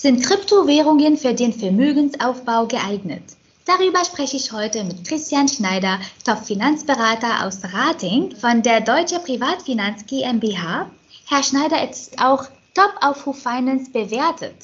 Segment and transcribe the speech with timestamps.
[0.00, 3.24] Sind Kryptowährungen für den Vermögensaufbau geeignet?
[3.66, 10.88] Darüber spreche ich heute mit Christian Schneider, Top-Finanzberater aus Rating von der Deutsche Privatfinanz GmbH.
[11.26, 12.44] Herr Schneider ist auch
[12.74, 14.54] top auf Who Finance bewertet.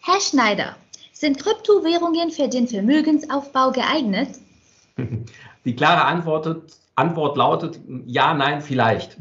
[0.00, 0.74] Herr Schneider,
[1.12, 4.38] sind Kryptowährungen für den Vermögensaufbau geeignet?
[5.66, 6.62] Die klare Antwort,
[6.94, 9.18] Antwort lautet ja, nein, vielleicht.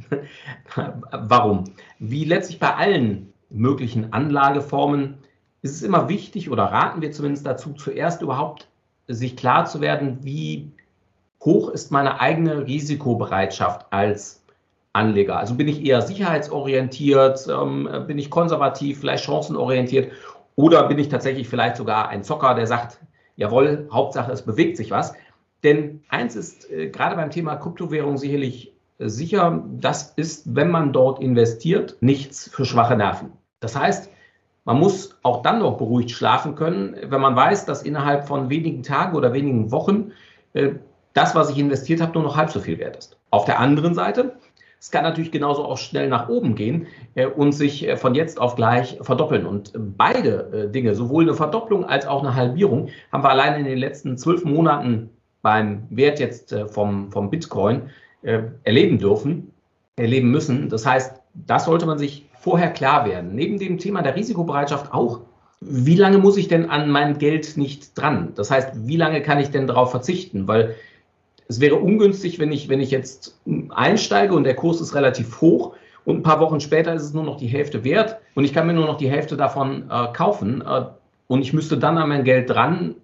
[1.12, 1.66] Warum?
[1.99, 5.18] Wie letztlich bei allen möglichen Anlageformen
[5.67, 8.67] ist es immer wichtig oder raten wir zumindest dazu, zuerst überhaupt
[9.08, 10.71] sich klar zu werden, wie
[11.44, 14.44] hoch ist meine eigene Risikobereitschaft als
[14.94, 15.38] Anleger.
[15.38, 20.11] Also bin ich eher sicherheitsorientiert, ähm, bin ich konservativ, vielleicht chancenorientiert
[20.55, 22.99] oder bin ich tatsächlich vielleicht sogar ein Zocker, der sagt,
[23.36, 25.13] jawohl, Hauptsache es bewegt sich was.
[25.63, 30.94] Denn eins ist äh, gerade beim Thema Kryptowährung sicherlich äh, sicher, das ist, wenn man
[30.94, 33.31] dort investiert, nichts für schwache Nerven.
[33.59, 34.09] Das heißt,
[34.68, 38.84] man muss auch dann noch beruhigt schlafen können, wenn man weiß, dass innerhalb von wenigen
[38.84, 40.12] Tagen oder wenigen Wochen
[40.52, 40.72] äh,
[41.14, 43.18] das, was ich investiert habe, nur noch halb so viel wert ist.
[43.30, 44.36] Auf der anderen Seite,
[44.78, 48.42] es kann natürlich genauso auch schnell nach oben gehen äh, und sich äh, von jetzt
[48.42, 49.45] auf gleich verdoppeln.
[49.45, 53.78] Und beide Dinge, sowohl eine Verdopplung als auch eine Halbierung, haben wir allein in den
[53.78, 55.10] letzten zwölf Monaten
[55.44, 57.84] beim Wert jetzt vom, vom Bitcoin
[58.64, 59.54] erleben dürfen,
[59.95, 60.68] erleben müssen.
[60.68, 63.35] Das heißt, das sollte man sich vorher klar werden.
[63.35, 65.21] Neben dem Thema der Risikobereitschaft auch,
[65.59, 68.33] wie lange muss ich denn an mein Geld nicht dran?
[68.35, 70.47] Das heißt, wie lange kann ich denn darauf verzichten?
[70.47, 70.75] Weil
[71.47, 73.38] es wäre ungünstig, wenn ich, wenn ich jetzt
[73.69, 77.23] einsteige und der Kurs ist relativ hoch und ein paar Wochen später ist es nur
[77.23, 80.61] noch die Hälfte wert und ich kann mir nur noch die Hälfte davon äh, kaufen
[80.61, 80.85] äh,
[81.27, 82.95] und ich müsste dann an mein Geld dran,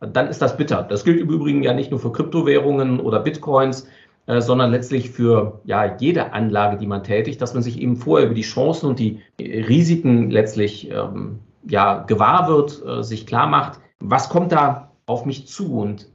[0.00, 0.82] dann ist das bitter.
[0.82, 3.86] Das gilt im Übrigen ja nicht nur für Kryptowährungen oder Bitcoins,
[4.26, 8.26] äh, sondern letztlich für ja, jede Anlage, die man tätigt, dass man sich eben vorher
[8.26, 13.80] über die Chancen und die Risiken letztlich ähm, ja, gewahr wird, äh, sich klar macht,
[14.00, 15.78] was kommt da auf mich zu.
[15.78, 16.08] Und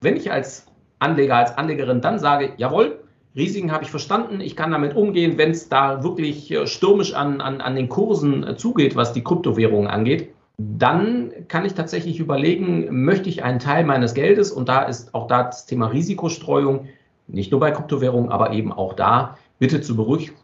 [0.00, 0.66] wenn ich als
[0.98, 3.00] Anleger, als Anlegerin dann sage, jawohl,
[3.36, 7.40] Risiken habe ich verstanden, ich kann damit umgehen, wenn es da wirklich äh, stürmisch an,
[7.40, 13.04] an, an den Kursen äh, zugeht, was die Kryptowährungen angeht, dann kann ich tatsächlich überlegen,
[13.04, 16.88] möchte ich einen Teil meines Geldes, und da ist auch da das Thema Risikostreuung,
[17.28, 19.96] nicht nur bei Kryptowährungen, aber eben auch da bitte zu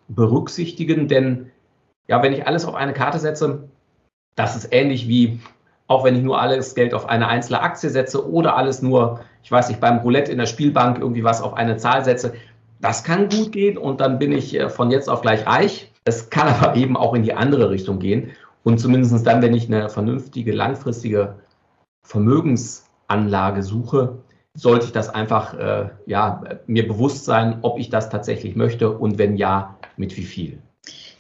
[0.08, 1.50] berücksichtigen, denn
[2.08, 3.68] ja, wenn ich alles auf eine Karte setze,
[4.34, 5.40] das ist ähnlich wie,
[5.86, 9.52] auch wenn ich nur alles Geld auf eine einzelne Aktie setze oder alles nur, ich
[9.52, 12.32] weiß nicht, beim Roulette in der Spielbank irgendwie was auf eine Zahl setze.
[12.80, 15.92] Das kann gut gehen und dann bin ich äh, von jetzt auf gleich reich.
[16.04, 18.30] Es kann aber eben auch in die andere Richtung gehen.
[18.64, 21.34] Und zumindest dann, wenn ich eine vernünftige, langfristige
[22.04, 24.18] Vermögensanlage suche,
[24.54, 29.18] sollte ich das einfach äh, ja, mir bewusst sein, ob ich das tatsächlich möchte und
[29.18, 30.58] wenn ja, mit wie viel.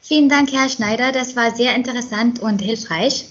[0.00, 1.12] Vielen Dank, Herr Schneider.
[1.12, 3.26] Das war sehr interessant und hilfreich.